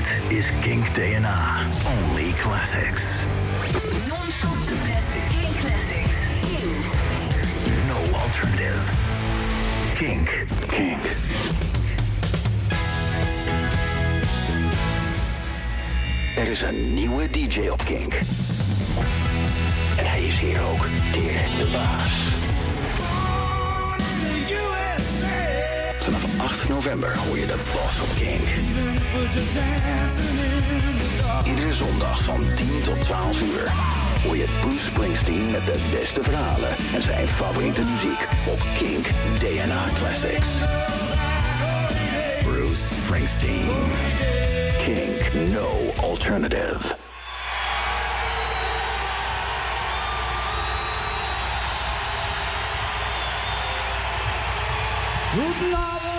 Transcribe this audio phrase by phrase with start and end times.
[0.00, 1.60] Dit is Kink DNA.
[1.86, 3.24] Only classics.
[4.08, 6.20] Non-stop de beste King Classics.
[6.40, 6.84] King.
[7.86, 8.92] No alternative.
[9.94, 10.44] Kink.
[10.66, 11.04] Kink.
[16.36, 18.12] Er is een nieuwe DJ op Kink.
[19.96, 22.39] En hij is hier ook, Dirk de Baas.
[26.70, 28.48] November hoor je de Boss op Kink.
[31.46, 33.72] Iedere zondag van 10 tot 12 uur
[34.22, 39.06] hoor je Bruce Springsteen met de beste verhalen en zijn favoriete muziek op Kink
[39.38, 40.48] DNA Classics.
[42.42, 43.68] Bruce Springsteen.
[44.78, 46.98] Kink No Alternative.
[55.32, 56.09] Abend!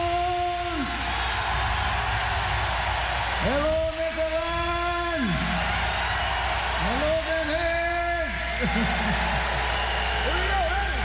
[8.61, 11.01] Here we go, ready,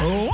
[0.00, 0.29] go!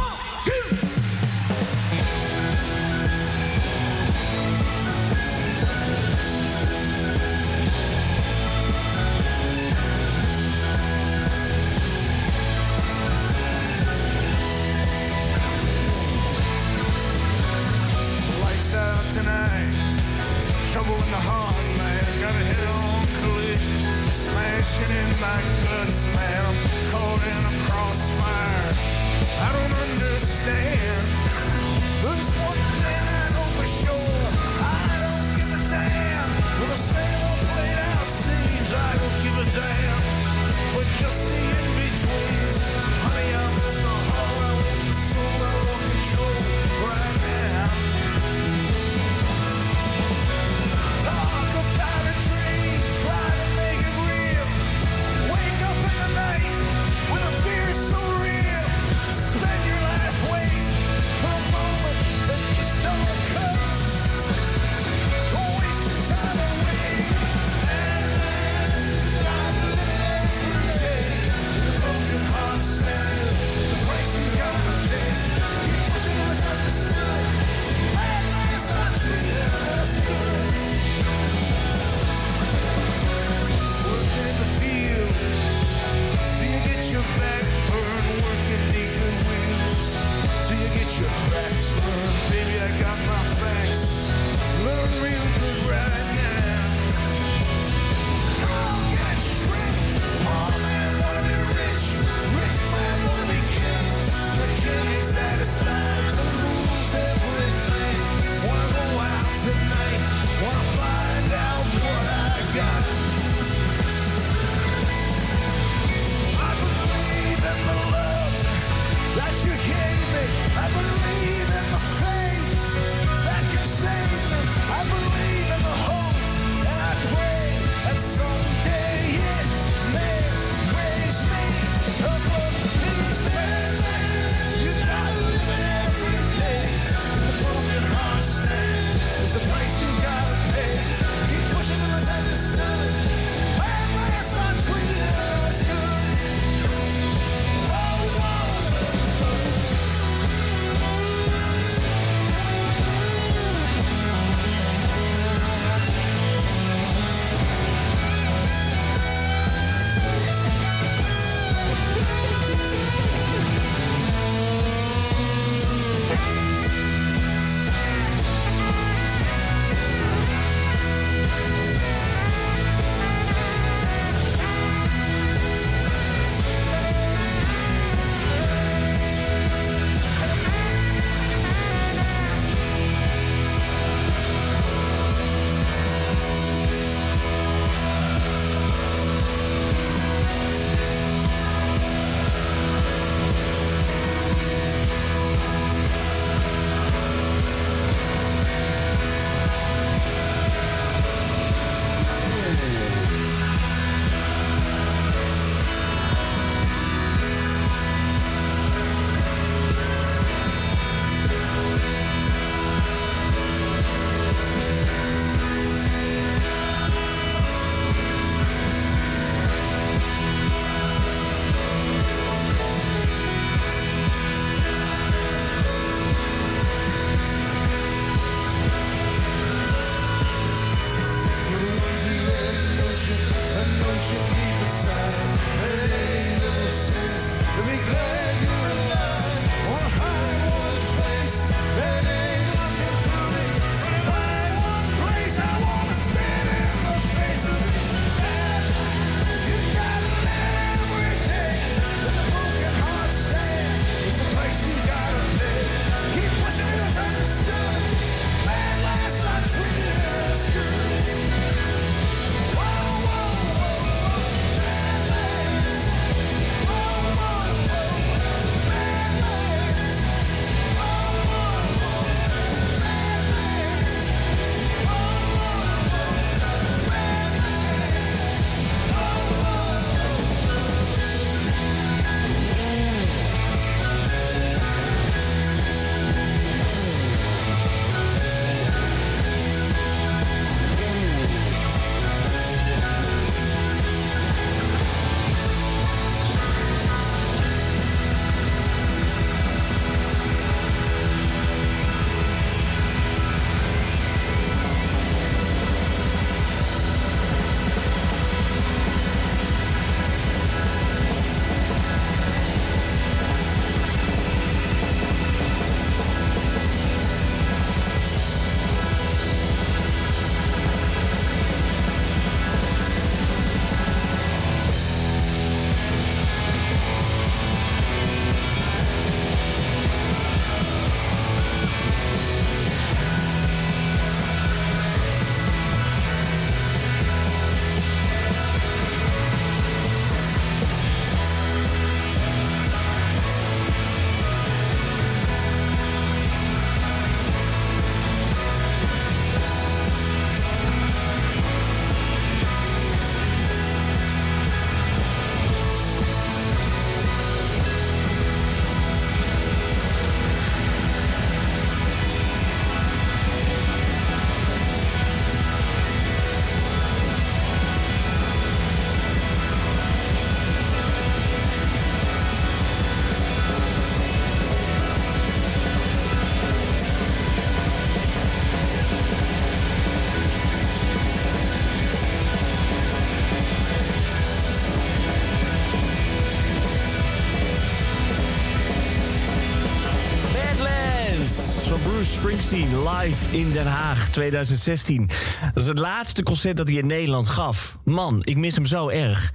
[392.52, 395.08] live in Den Haag 2016.
[395.54, 397.78] Dat is het laatste concert dat hij in Nederland gaf.
[397.84, 399.32] Man, ik mis hem zo erg.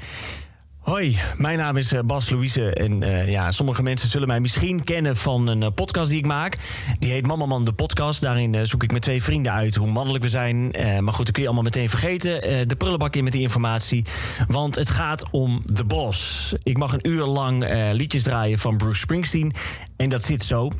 [0.80, 4.84] Hoi, mijn naam is eh, Bas Louise en eh, ja, sommige mensen zullen mij misschien
[4.84, 6.58] kennen van een eh, podcast die ik maak.
[7.00, 8.22] Die heet Mama de podcast.
[8.22, 10.70] Daarin zoek ik met twee vrienden uit hoe mannelijk we zijn.
[11.00, 12.68] maar goed, dat kun je allemaal meteen vergeten.
[12.68, 14.06] de prullenbak in met die informatie,
[14.48, 16.54] want het gaat om de bos.
[16.64, 19.54] Ik mag een uur lang liedjes draaien van Bruce Springsteen
[19.98, 20.72] en dat zit zo.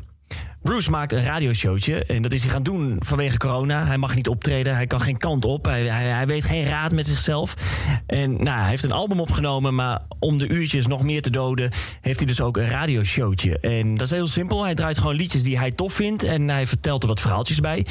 [0.62, 3.86] Bruce maakt een radioshowtje en dat is hij gaan doen vanwege corona.
[3.86, 7.06] Hij mag niet optreden, hij kan geen kant op, hij, hij, weet geen raad met
[7.06, 7.54] zichzelf.
[8.06, 11.70] En nou, hij heeft een album opgenomen, maar om de uurtjes nog meer te doden...
[12.00, 13.58] heeft hij dus ook een radioshowtje.
[13.58, 16.22] En dat is heel simpel, hij draait gewoon liedjes die hij tof vindt...
[16.22, 17.86] en hij vertelt er wat verhaaltjes bij...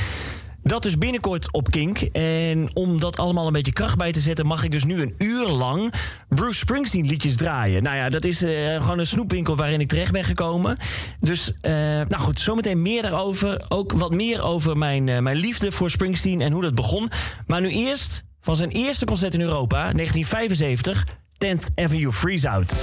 [0.63, 1.99] Dat dus binnenkort op Kink.
[2.01, 5.15] En om dat allemaal een beetje kracht bij te zetten, mag ik dus nu een
[5.17, 5.93] uur lang
[6.29, 7.83] Bruce Springsteen liedjes draaien.
[7.83, 10.77] Nou ja, dat is uh, gewoon een snoepwinkel waarin ik terecht ben gekomen.
[11.19, 13.65] Dus, uh, nou goed, zometeen meer daarover.
[13.69, 17.09] Ook wat meer over mijn, uh, mijn liefde voor Springsteen en hoe dat begon.
[17.47, 21.07] Maar nu eerst van zijn eerste concert in Europa, 1975,
[21.37, 22.73] 10th Avenue Freeze Out.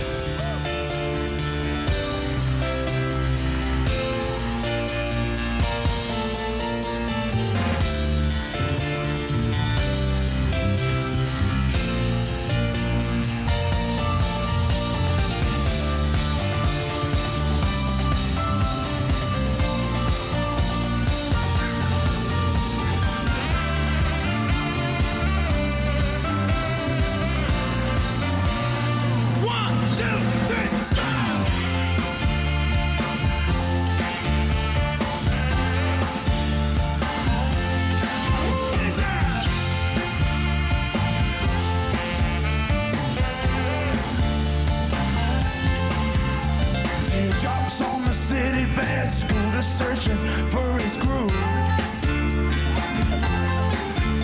[47.48, 50.18] cops on the city bed, school searching
[50.52, 51.32] for his groove.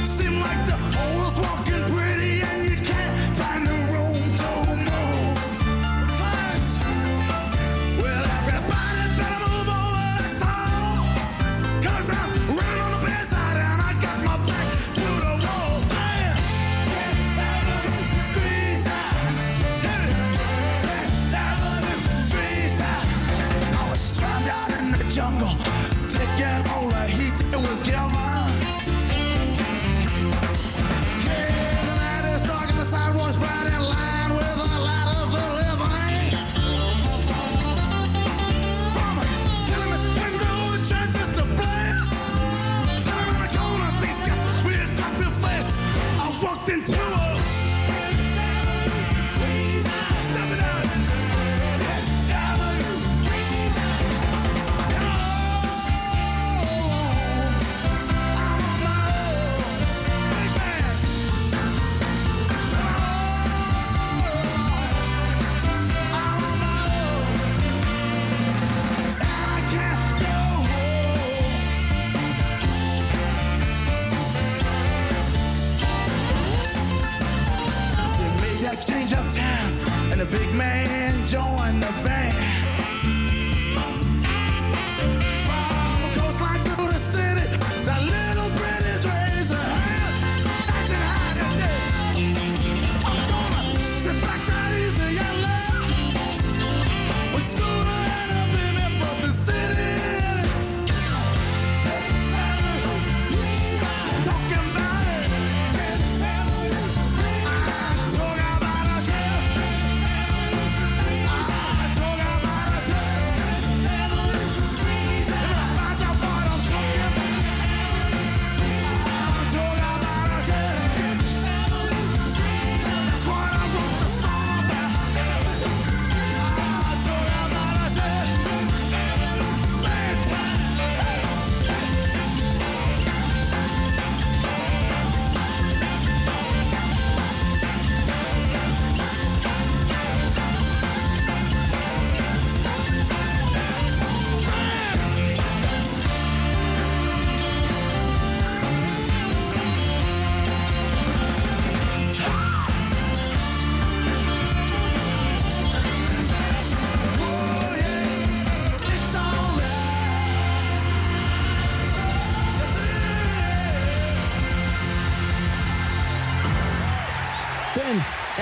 [0.07, 2.14] Seemed like the whole was walking pretty.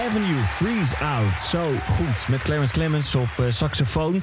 [0.08, 1.40] Avenue, Freeze Out.
[1.40, 2.28] Zo goed.
[2.28, 4.22] Met Clarence Clemens op uh, saxofoon.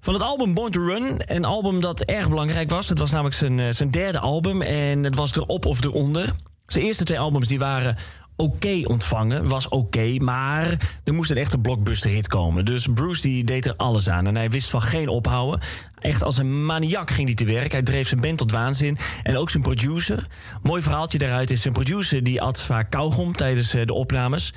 [0.00, 2.88] Van het album Born to Run, een album dat erg belangrijk was.
[2.88, 6.32] Het was namelijk zijn, eh, zijn derde album en het was erop of eronder.
[6.66, 7.96] Zijn eerste twee albums die waren
[8.36, 10.66] oké ontvangen, was oké, maar
[11.04, 12.64] er moest een echte blockbuster hit komen.
[12.64, 15.60] Dus Bruce die deed er alles aan en hij wist van geen ophouden.
[15.98, 17.72] Echt als een maniak ging hij te werk.
[17.72, 18.98] Hij dreef zijn band tot waanzin.
[19.22, 20.26] En ook zijn producer.
[20.62, 24.52] Mooi verhaaltje daaruit is zijn producer die at vaak kauwgom tijdens eh, de opnames.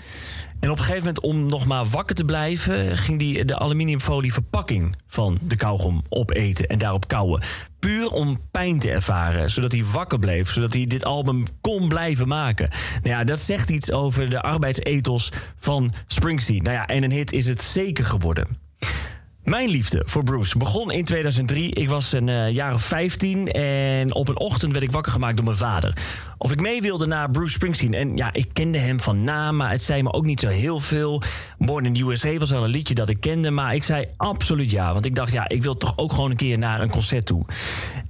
[0.59, 4.33] En op een gegeven moment, om nog maar wakker te blijven, ging hij de aluminiumfolie
[4.33, 7.41] verpakking van de kauwgom opeten en daarop kauwen.
[7.79, 12.27] Puur om pijn te ervaren, zodat hij wakker bleef, zodat hij dit album kon blijven
[12.27, 12.69] maken.
[13.03, 16.63] Nou ja, dat zegt iets over de arbeidsethos van Springsteen.
[16.63, 18.64] Nou ja, en een hit is het zeker geworden.
[19.45, 21.73] Mijn liefde voor Bruce begon in 2003.
[21.73, 25.35] Ik was een uh, jaar of 15 en op een ochtend werd ik wakker gemaakt
[25.35, 25.93] door mijn vader.
[26.37, 27.93] Of ik mee wilde naar Bruce Springsteen.
[27.93, 30.79] En ja, ik kende hem van naam, maar het zei me ook niet zo heel
[30.79, 31.21] veel.
[31.57, 34.71] Born in the USA was wel een liedje dat ik kende, maar ik zei absoluut
[34.71, 34.93] ja.
[34.93, 37.45] Want ik dacht, ja, ik wil toch ook gewoon een keer naar een concert toe.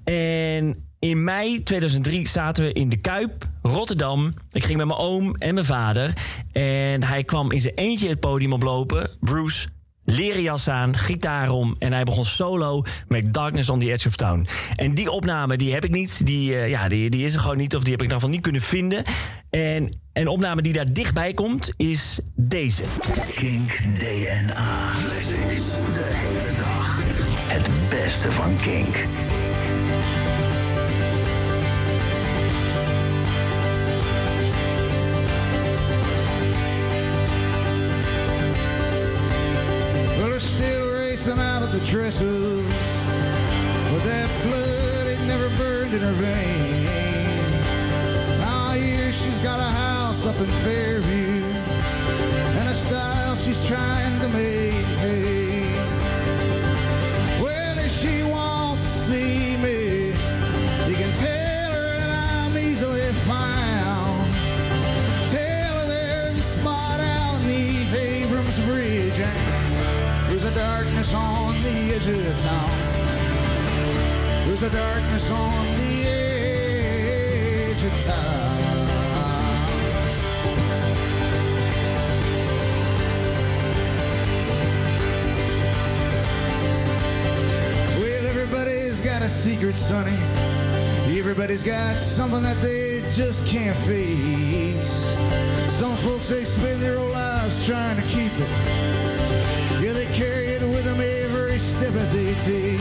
[0.04, 4.34] En in mei 2003 zaten we in de Kuip, Rotterdam.
[4.51, 6.13] Ik ging met mijn oom en mijn vader.
[6.51, 9.10] En hij kwam in zijn eentje het podium oplopen.
[9.20, 9.68] Bruce
[10.06, 14.16] leren jas aan, gitaar om en hij begon solo met Darkness on the Edge of
[14.16, 14.48] Town.
[14.76, 17.58] En die opname die heb ik niet, die, uh, ja, die, die is er gewoon
[17.58, 19.04] niet of die heb ik dan van niet kunnen vinden.
[19.50, 22.84] En een opname die daar dichtbij komt is deze.
[23.36, 24.92] Kink DNA.
[25.94, 27.04] De hele dag.
[27.48, 29.06] Het beste van Kink.
[41.79, 43.05] The dresses.
[43.91, 47.67] But that blood, it never burned in her veins.
[48.39, 51.44] Now here she's got a house up in Fairview.
[52.60, 55.45] And a style she's trying to maintain.
[71.65, 72.69] The edge of town.
[74.45, 78.45] There's a darkness on the edge of town.
[88.00, 90.17] Well, everybody's got a secret, Sonny.
[91.17, 95.15] Everybody's got something that they just can't face.
[95.74, 98.75] Some folks, they spend their whole lives trying to keep it.
[101.96, 102.78] That they.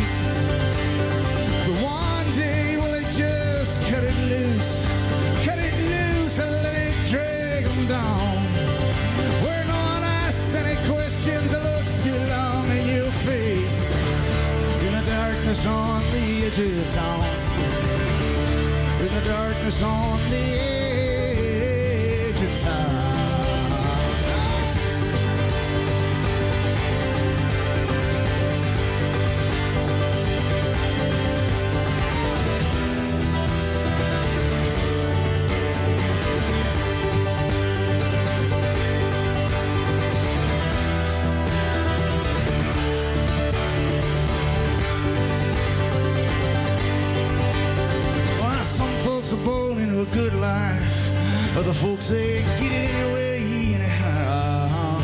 [1.64, 4.86] For one day, will they just cut it loose?
[5.44, 8.36] Cut it loose and let it drag them down.
[9.44, 13.88] Where no one asks any questions and looks too long in your face.
[14.84, 17.24] In the darkness on the edge of town.
[19.00, 21.03] In the darkness on the edge
[51.56, 53.38] Other folks say get it anyway,
[53.74, 54.98] anyhow.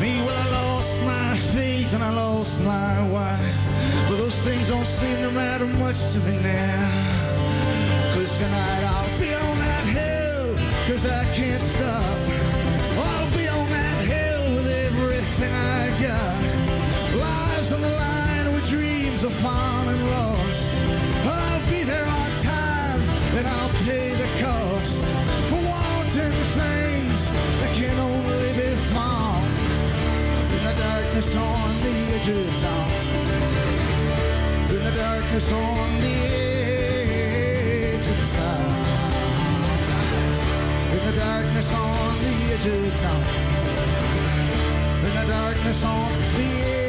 [0.00, 3.58] Me, well, I lost my faith and I lost my wife.
[4.08, 8.14] But those things don't seem to matter much to me now.
[8.14, 10.56] Cause tonight I'll be on that hill,
[10.88, 12.18] cause I can't stop.
[12.96, 16.40] I'll be on that hill with everything I got.
[17.20, 19.77] Lives on the line with dreams are found
[32.28, 32.90] of town.
[34.70, 36.14] In the darkness on the
[37.16, 38.66] edge of town.
[40.92, 43.24] In the darkness on the edge of town.
[45.06, 46.87] In the darkness on the edge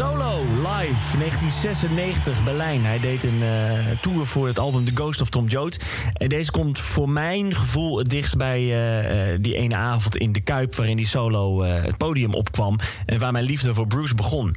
[0.00, 2.84] Solo live 1996 Berlijn.
[2.84, 5.78] Hij deed een eh, tour voor het album The Ghost of Tom Joad.
[6.12, 10.32] En deze komt voor mijn gevoel het dichtst bij eh, eh, die ene avond in
[10.32, 10.74] de Kuip...
[10.74, 14.56] waarin die solo het podium opkwam en waar mijn liefde voor Bruce begon.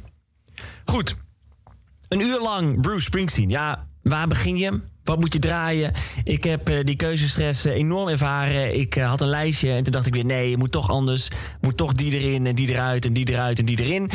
[0.84, 1.16] Goed,
[2.08, 3.50] een uur lang Bruce Springsteen.
[3.50, 4.80] Ja, waar begin je?
[5.04, 5.92] Wat moet je draaien?
[6.24, 8.78] Ik heb eh, die keuzestress eh, enorm ervaren.
[8.78, 10.24] Ik eh, had een lijstje en toen dacht ik weer...
[10.24, 11.28] nee, je moet toch anders.
[11.60, 14.10] Moet toch die erin en die eruit en die eruit en die erin.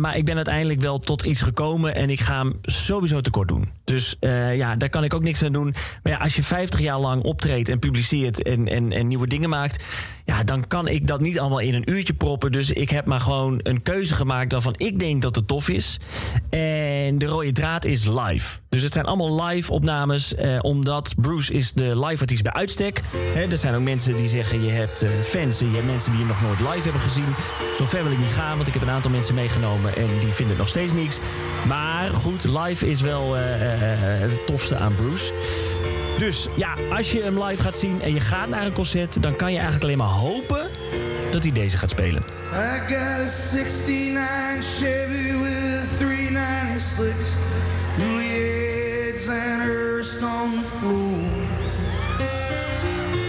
[0.00, 1.94] Maar ik ben uiteindelijk wel tot iets gekomen...
[1.94, 3.68] en ik ga hem sowieso tekort doen.
[3.84, 4.16] Dus
[4.54, 5.74] ja, daar kan ik ook niks aan doen.
[6.02, 8.42] Maar ja, als je 50 jaar lang optreedt en publiceert...
[8.42, 9.84] en, en, en nieuwe dingen maakt...
[10.26, 12.52] ja, dan kan ik dat niet allemaal in een uurtje proppen.
[12.52, 14.52] Dus ik heb maar gewoon een keuze gemaakt...
[14.52, 15.96] waarvan ik denk dat het tof is.
[16.50, 18.58] En de rode draad is live.
[18.68, 20.34] Dus het zijn allemaal live opnames.
[20.34, 23.00] Eh, omdat Bruce is de live artiest bij uitstek.
[23.34, 24.64] Hè, er zijn ook mensen die zeggen...
[24.64, 27.34] je hebt eh, fans en je hebt mensen die hem nog nooit live hebben gezien.
[27.76, 29.96] Zo ver wil ik niet gaan, want ik heb een aantal mensen meegenomen...
[29.96, 31.18] en die vinden het nog steeds niks.
[31.66, 35.32] Maar goed, live is wel eh, eh, het tofste aan Bruce.
[36.18, 39.22] Dus ja, als je hem live gaat zien en je gaat naar een concert...
[39.22, 40.68] dan kan je eigenlijk alleen maar hopen
[41.30, 42.22] dat hij deze gaat spelen.
[42.52, 47.36] I got a 69 Chevy with 396
[47.98, 51.30] Juliet's and Hurst on the floor.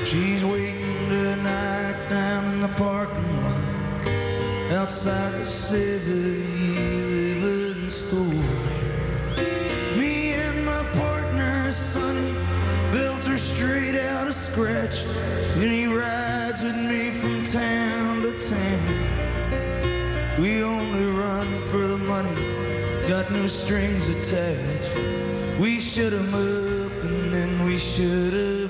[0.06, 3.54] She's waiting tonight down in the parking lot
[4.80, 8.57] outside the 7-Eleven store.
[13.58, 15.02] Straight out of scratch.
[15.56, 18.88] And he rides with me from town to town.
[20.40, 22.38] We only run for the money,
[23.08, 24.94] got no strings attached.
[25.60, 25.80] We
[26.14, 27.78] 'em up and then we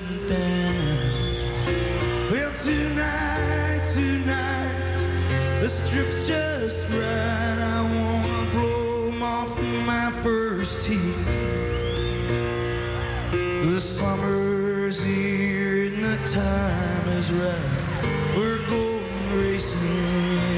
[0.06, 1.12] 'em down.
[2.32, 4.80] Well, tonight, tonight,
[5.62, 7.60] the strip's just right.
[7.76, 9.54] I wanna blow 'em off
[9.86, 11.26] my first heat.
[13.70, 13.82] The
[14.96, 18.38] here and the time is right.
[18.38, 20.57] We're going racing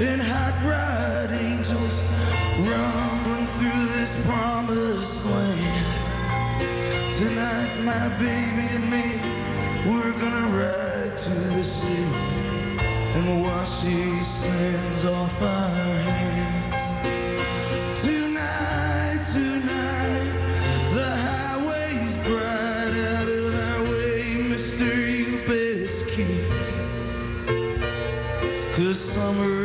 [0.00, 2.02] and hot rod angels
[2.58, 6.10] rumbling through this promised land.
[7.12, 9.20] Tonight, my baby and me,
[9.86, 12.08] we're gonna ride to the sea
[13.14, 16.80] and wash these sins off our hands.
[18.02, 20.32] Tonight, tonight,
[20.94, 24.88] the highway's bright out of our way, Mr.
[25.18, 26.48] You best keep.
[28.74, 29.59] Cause summer's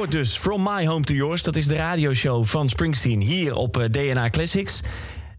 [0.00, 1.42] Binnenkort dus From My Home to Yours.
[1.42, 4.80] Dat is de radioshow van Springsteen hier op eh, DNA Classics.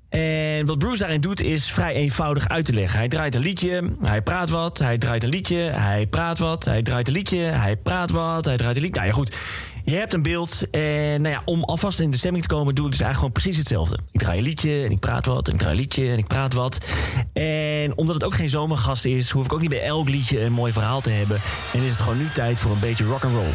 [0.10, 3.00] En wat Bruce daarin doet is vrij eenvoudig uit te leggen.
[3.00, 6.82] Hij draait een liedje, hij praat wat, hij draait een liedje, hij praat wat, hij
[6.82, 9.00] draait een liedje, hij praat wat, hij draait een liedje.
[9.00, 9.38] Nou ja, goed.
[9.84, 12.86] Je hebt een beeld en nou ja, om alvast in de stemming te komen doe
[12.86, 13.97] ik dus eigenlijk gewoon precies hetzelfde.
[14.12, 16.28] Ik draai een liedje en ik praat wat en ik draai een liedje en ik
[16.28, 16.86] praat wat.
[17.34, 20.54] En omdat het ook geen zomergast is, hoef ik ook niet bij elk liedje een
[20.54, 21.39] mooi verhaal te hebben.
[21.74, 23.52] En is het gewoon nu tijd voor een beetje rock and roll.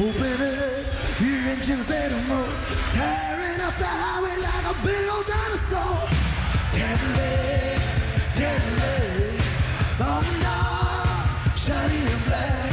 [0.00, 2.46] Open up your engines anymore,
[2.94, 6.06] tearing up the highway like a big old dinosaur.
[6.70, 7.82] Cadillac,
[8.38, 9.42] Cadillac,
[9.98, 12.70] long dark, shining in black.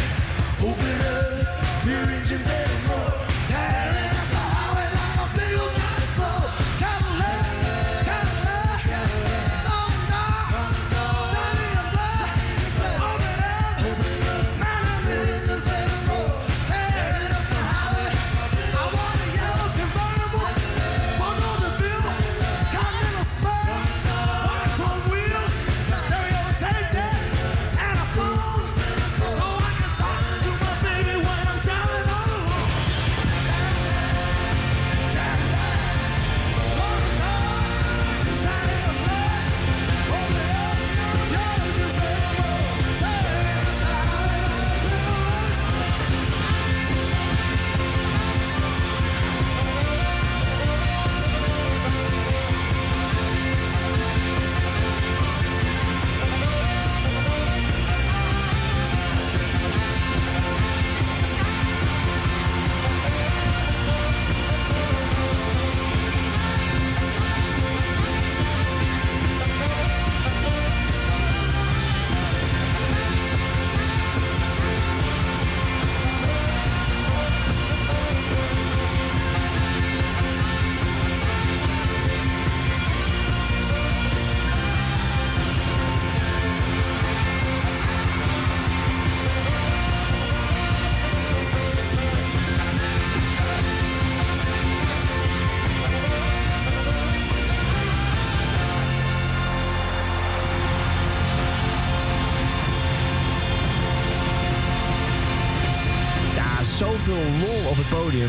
[0.61, 2.74] Open up your engines anymore,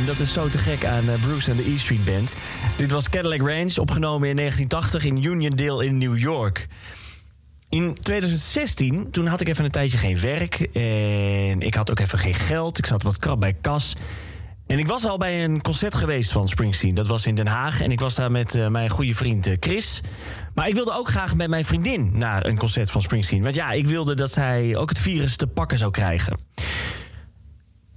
[0.05, 2.35] Dat is zo te gek aan eh, Bruce en de E Street Band.
[2.77, 6.67] Dit was Cadillac Range, opgenomen in 1980 in Uniondale in New York.
[7.69, 10.61] In 2016, toen had ik even een tijdje geen werk.
[10.61, 12.79] En ik had ook even geen geld.
[12.79, 13.95] Ik zat wat krap bij kas.
[14.67, 16.95] En ik was al bij een concert geweest van Springsteen.
[16.95, 17.81] Dat was in Den Haag.
[17.81, 20.01] En ik was daar met eh, mijn goede vriend eh, Chris.
[20.55, 23.43] Maar ik wilde ook graag met mijn vriendin naar een concert van Springsteen.
[23.43, 26.39] Want ja, ik wilde dat zij ook het virus te pakken zou krijgen.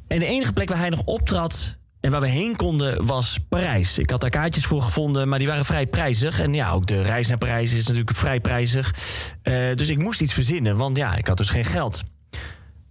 [0.08, 3.98] En de enige plek waar hij nog optrad en waar we heen konden was Parijs.
[3.98, 6.40] Ik had daar kaartjes voor gevonden, maar die waren vrij prijzig.
[6.40, 8.96] En ja, ook de reis naar Parijs is natuurlijk vrij prijzig.
[9.42, 12.04] Eh, dus ik moest iets verzinnen, want ja, ik had dus geen geld.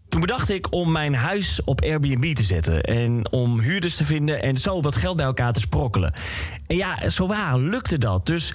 [0.09, 2.83] Toen bedacht ik om mijn huis op Airbnb te zetten.
[2.83, 6.14] En om huurders te vinden en zo wat geld bij elkaar te sprokkelen.
[6.66, 8.27] En ja, zo waar lukte dat.
[8.27, 8.55] Dus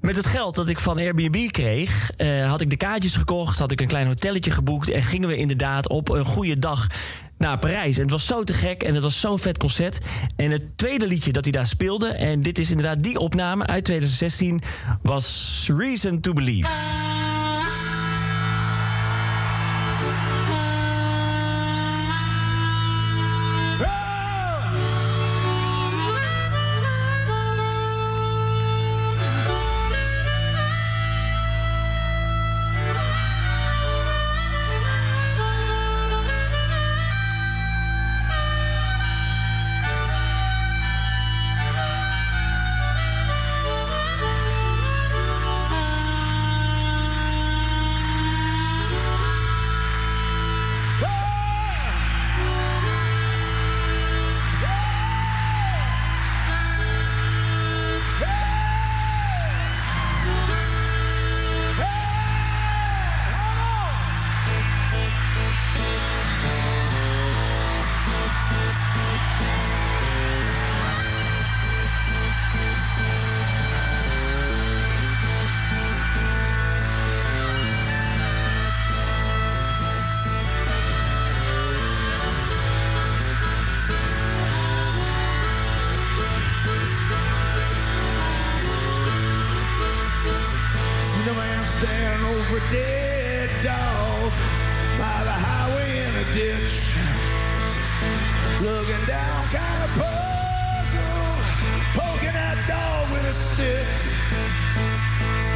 [0.00, 3.72] met het geld dat ik van Airbnb kreeg, eh, had ik de kaartjes gekocht, had
[3.72, 6.86] ik een klein hotelletje geboekt en gingen we inderdaad op een goede dag
[7.38, 7.96] naar Parijs.
[7.96, 9.98] En het was zo te gek en het was zo'n vet concert.
[10.36, 13.84] En het tweede liedje dat hij daar speelde, en dit is inderdaad die opname uit
[13.84, 14.62] 2016,
[15.02, 17.05] was Reason to Believe.
[91.26, 94.30] A man standing over a dead dog
[94.96, 96.94] by the highway in a ditch.
[98.62, 101.42] Looking down, kind of puzzled.
[101.98, 103.88] Poking that dog with a stick.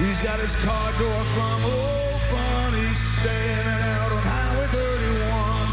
[0.02, 2.74] He's got his car door flung open.
[2.74, 5.70] He's standing out on Highway 31.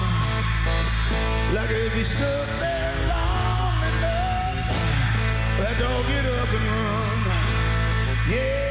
[1.56, 4.62] Like if he stood there long enough,
[5.58, 7.18] that dog get up and run.
[8.30, 8.67] Yeah,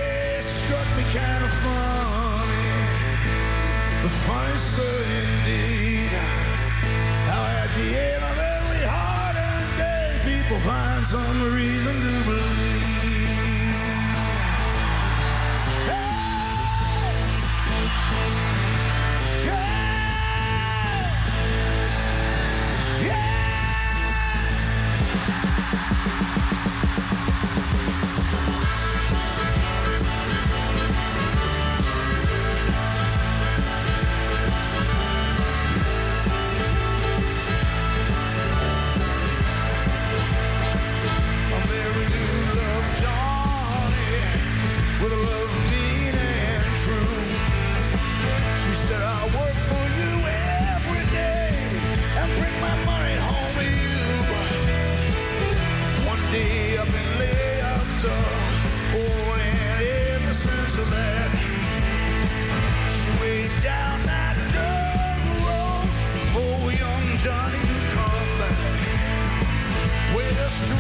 [1.17, 2.69] kind of funny.
[4.25, 4.87] Funny, so
[5.23, 6.11] indeed.
[7.31, 9.37] How at the end of every hard
[9.79, 12.76] day, people find some reason to believe.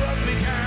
[0.07, 0.66] what we can.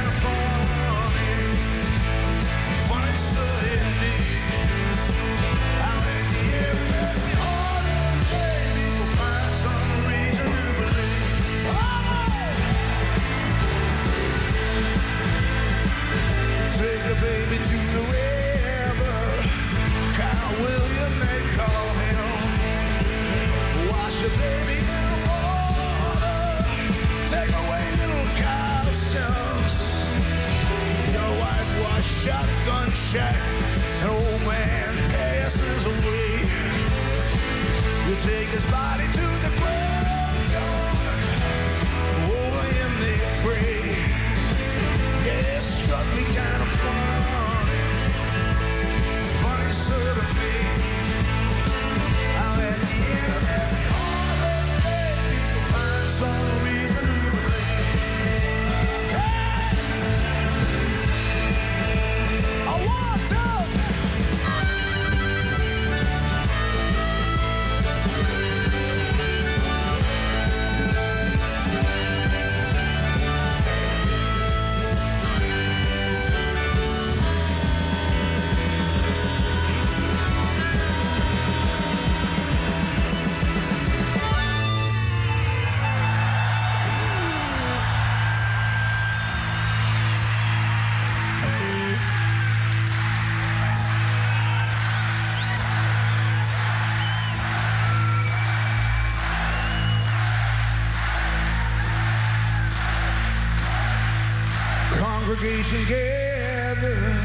[105.69, 107.23] Congregation gathers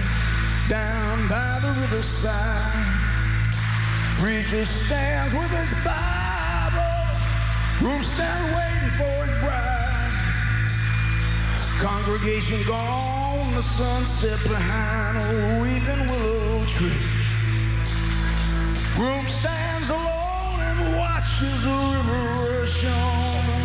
[0.69, 3.03] down by the riverside.
[4.19, 7.09] Preacher stands with his Bible.
[7.81, 10.69] Room stand waiting for his bride.
[11.79, 17.01] Congregation gone, the sunset behind a weeping willow tree.
[18.95, 23.64] Groom stands alone and watches the river rush on.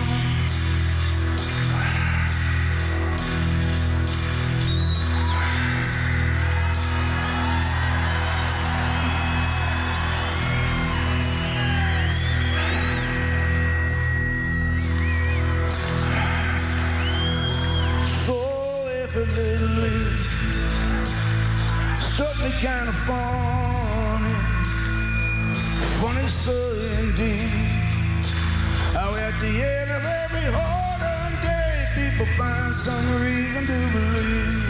[29.40, 34.69] The end of every hard-earned day, people find some reason to believe.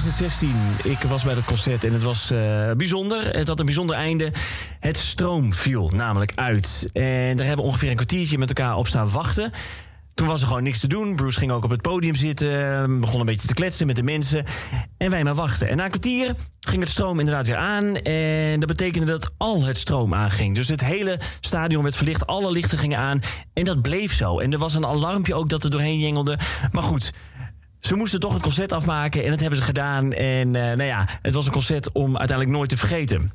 [0.00, 0.92] 2016.
[0.92, 3.36] Ik was bij dat concert en het was eh, bijzonder.
[3.36, 4.32] Het had een bijzonder einde.
[4.80, 6.90] Het stroom viel namelijk uit.
[6.92, 9.52] En daar hebben we ongeveer een kwartiertje met elkaar op staan wachten.
[10.14, 11.16] Toen was er gewoon niks te doen.
[11.16, 13.00] Bruce ging ook op het podium zitten.
[13.00, 14.44] Begon een beetje te kletsen met de mensen.
[14.96, 15.68] En wij maar wachten.
[15.68, 17.96] En na een kwartier ging het stroom inderdaad weer aan.
[17.96, 20.54] En dat betekende dat al het stroom aanging.
[20.54, 22.26] Dus het hele stadion werd verlicht.
[22.26, 23.20] Alle lichten gingen aan.
[23.52, 24.38] En dat bleef zo.
[24.38, 26.38] En er was een alarmpje ook dat er doorheen jengelde.
[26.72, 27.12] Maar goed,
[27.80, 30.12] ze moesten toch het concert afmaken en dat hebben ze gedaan.
[30.12, 33.32] En uh, nou ja, het was een concert om uiteindelijk nooit te vergeten.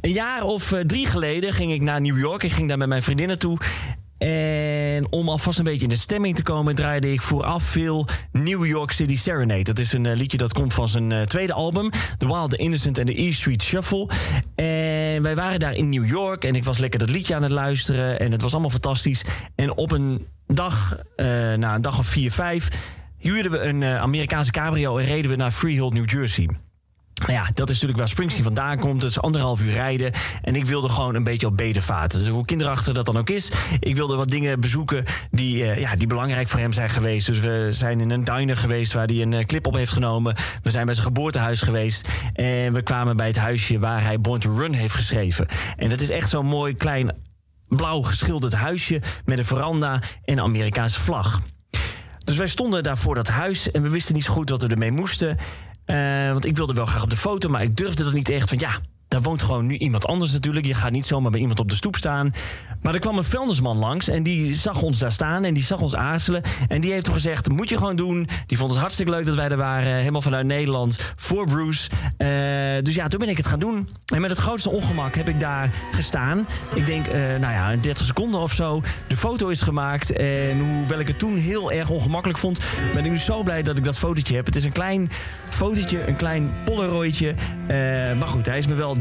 [0.00, 2.42] Een jaar of uh, drie geleden ging ik naar New York.
[2.42, 3.58] Ik ging daar met mijn vriendin naartoe.
[4.18, 8.66] En om alvast een beetje in de stemming te komen, draaide ik vooraf veel New
[8.66, 9.62] York City Serenade.
[9.62, 12.98] Dat is een uh, liedje dat komt van zijn tweede album, The Wild, The Innocent
[12.98, 14.08] and The E Street Shuffle.
[14.54, 17.52] En wij waren daar in New York en ik was lekker dat liedje aan het
[17.52, 18.20] luisteren.
[18.20, 19.24] En het was allemaal fantastisch.
[19.54, 20.96] En op een dag,
[21.56, 22.68] na een dag of vier, vijf
[23.20, 26.48] huurden we een uh, Amerikaanse cabrio en reden we naar Freehold, New Jersey.
[27.20, 29.02] Nou ja, dat is natuurlijk waar Springsteen vandaan komt.
[29.02, 30.12] Het is anderhalf uur rijden.
[30.42, 32.12] En ik wilde gewoon een beetje op bedevaart.
[32.12, 33.50] Dus hoe kinderachtig dat dan ook is.
[33.80, 37.26] Ik wilde wat dingen bezoeken die, uh, ja, die belangrijk voor hem zijn geweest.
[37.26, 40.34] Dus we zijn in een diner geweest waar hij een uh, clip op heeft genomen.
[40.62, 42.08] We zijn bij zijn geboortehuis geweest.
[42.32, 45.46] En we kwamen bij het huisje waar hij Born to Run heeft geschreven.
[45.76, 47.12] En dat is echt zo'n mooi klein
[47.68, 49.92] blauw geschilderd huisje met een veranda
[50.24, 51.40] en een Amerikaanse vlag.
[52.30, 54.68] Dus wij stonden daar voor dat huis en we wisten niet zo goed wat we
[54.68, 55.36] ermee moesten.
[55.86, 58.48] Uh, want ik wilde wel graag op de foto, maar ik durfde dat niet echt.
[58.48, 60.66] Van ja, daar woont gewoon nu iemand anders natuurlijk.
[60.66, 62.32] Je gaat niet zomaar bij iemand op de stoep staan.
[62.82, 65.80] Maar er kwam een vuilnisman langs en die zag ons daar staan en die zag
[65.80, 66.42] ons aarzelen.
[66.68, 68.28] En die heeft toen gezegd, moet je gewoon doen.
[68.46, 71.90] Die vond het hartstikke leuk dat wij er waren, helemaal vanuit Nederland, voor Bruce.
[72.18, 72.28] Uh,
[72.82, 73.88] dus ja, toen ben ik het gaan doen.
[74.14, 76.46] En met het grootste ongemak heb ik daar gestaan.
[76.74, 78.82] Ik denk, uh, nou ja, 30 seconden of zo.
[79.06, 82.60] De foto is gemaakt en hoewel ik het toen heel erg ongemakkelijk vond...
[82.94, 84.46] ben ik nu zo blij dat ik dat fotootje heb.
[84.46, 85.10] Het is een klein
[85.48, 87.34] fotootje, een klein polaroidje.
[87.62, 87.76] Uh,
[88.18, 88.99] maar goed, hij is me wel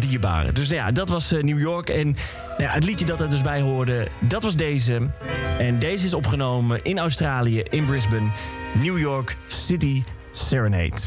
[0.54, 1.90] Dus ja, dat was uh, New York.
[1.90, 2.06] En
[2.48, 5.10] nou ja, het liedje dat er dus bij hoorde, dat was deze.
[5.60, 8.30] En deze is opgenomen in Australië, in Brisbane.
[8.74, 10.98] New York City Serenade.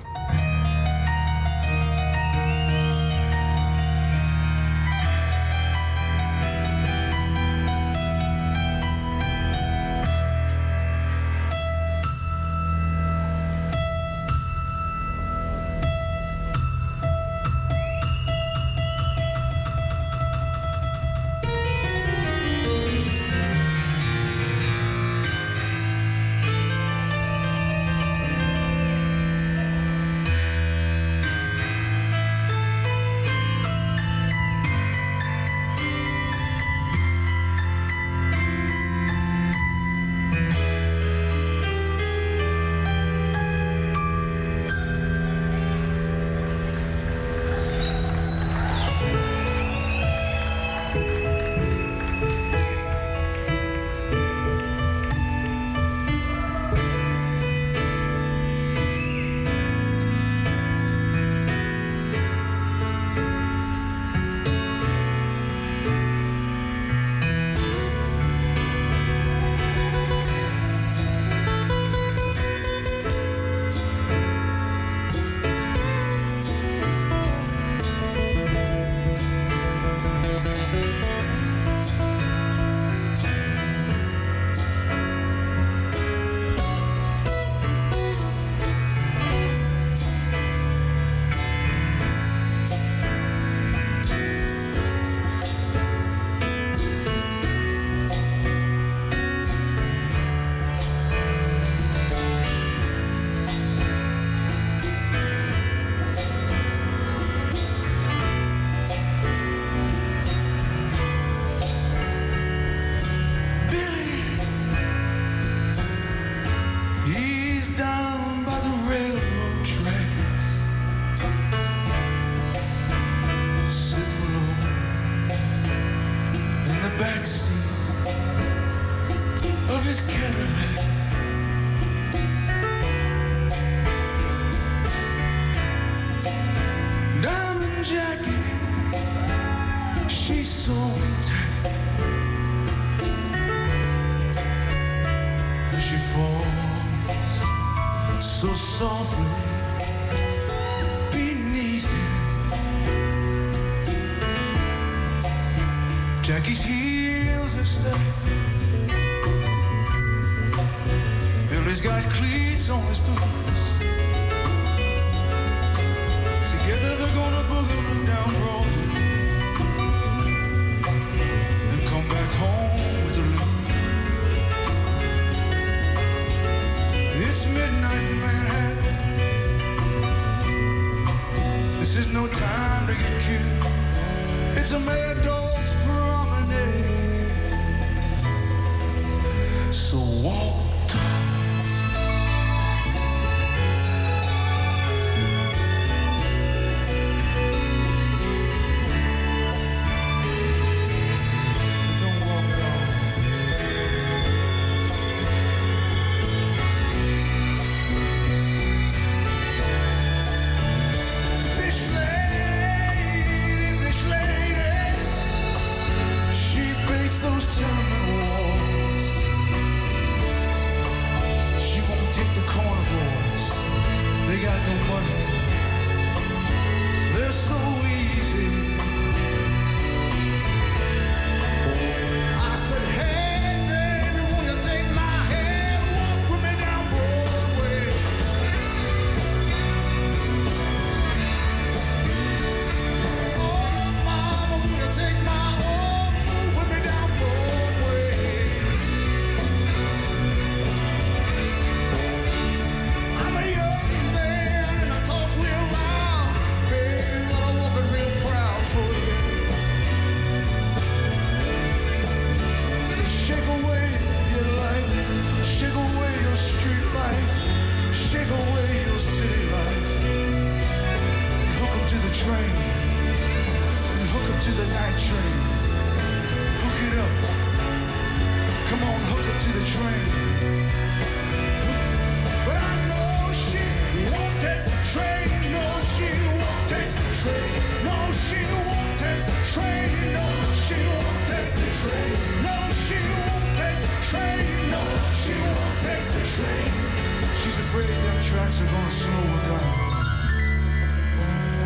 [297.83, 299.79] afraid them tracks are gonna slow her down.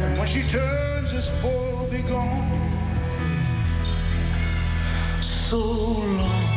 [0.04, 2.50] And when she turns, this boy will be gone.
[5.20, 6.55] So long.